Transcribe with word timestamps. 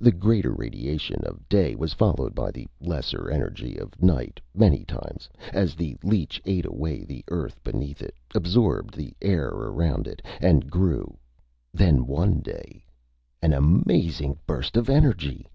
The 0.00 0.10
greater 0.10 0.52
radiation 0.54 1.22
of 1.26 1.50
day 1.50 1.74
was 1.74 1.92
followed 1.92 2.34
by 2.34 2.50
the 2.50 2.66
lesser 2.80 3.28
energy 3.28 3.76
of 3.76 4.00
night 4.02 4.40
many 4.54 4.86
times, 4.86 5.28
as 5.52 5.74
the 5.74 5.98
leech 6.02 6.40
ate 6.46 6.64
away 6.64 7.04
the 7.04 7.22
earth 7.28 7.62
beneath 7.62 8.00
it, 8.00 8.14
absorbed 8.34 8.94
the 8.94 9.12
air 9.20 9.48
around 9.48 10.06
it, 10.08 10.22
and 10.40 10.70
grew. 10.70 11.18
Then 11.74 12.06
one 12.06 12.38
day 12.40 12.86
An 13.42 13.52
amazing 13.52 14.38
burst 14.46 14.78
of 14.78 14.88
energy! 14.88 15.46